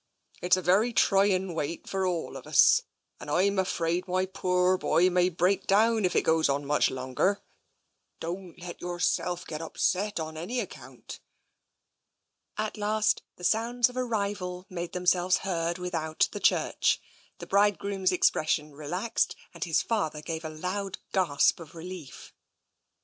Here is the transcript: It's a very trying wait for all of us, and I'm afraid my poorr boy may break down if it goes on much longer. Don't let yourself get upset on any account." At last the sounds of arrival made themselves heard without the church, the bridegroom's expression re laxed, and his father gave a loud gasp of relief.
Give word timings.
It's 0.41 0.57
a 0.57 0.63
very 0.63 0.93
trying 0.93 1.53
wait 1.53 1.87
for 1.87 2.07
all 2.07 2.35
of 2.35 2.47
us, 2.47 2.81
and 3.19 3.29
I'm 3.29 3.59
afraid 3.59 4.07
my 4.07 4.25
poorr 4.25 4.75
boy 4.79 5.11
may 5.11 5.29
break 5.29 5.67
down 5.67 6.05
if 6.05 6.15
it 6.15 6.23
goes 6.23 6.49
on 6.49 6.65
much 6.65 6.89
longer. 6.89 7.43
Don't 8.19 8.57
let 8.59 8.81
yourself 8.81 9.45
get 9.45 9.61
upset 9.61 10.19
on 10.19 10.37
any 10.37 10.59
account." 10.59 11.19
At 12.57 12.77
last 12.77 13.21
the 13.35 13.43
sounds 13.43 13.89
of 13.89 13.95
arrival 13.95 14.65
made 14.71 14.93
themselves 14.93 15.37
heard 15.45 15.77
without 15.77 16.29
the 16.31 16.39
church, 16.39 16.99
the 17.37 17.45
bridegroom's 17.45 18.11
expression 18.11 18.71
re 18.73 18.87
laxed, 18.87 19.35
and 19.53 19.65
his 19.65 19.83
father 19.83 20.23
gave 20.23 20.43
a 20.43 20.49
loud 20.49 20.97
gasp 21.13 21.59
of 21.59 21.75
relief. 21.75 22.33